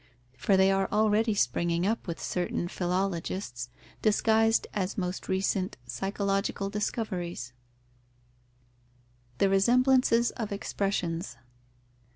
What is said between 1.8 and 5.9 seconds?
up with certain philologists, disguised as most recent